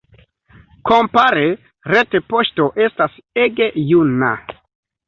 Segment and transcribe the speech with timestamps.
[0.91, 1.43] Kompare,
[1.91, 4.35] retpoŝto estas ege juna.